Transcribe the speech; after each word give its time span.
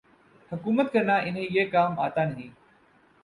حکومت 0.51 0.91
کرنا 0.93 1.15
انہیں 1.15 1.45
یہ 1.49 1.65
کام 1.71 1.99
آتا 1.99 2.23
نہیں۔ 2.23 2.49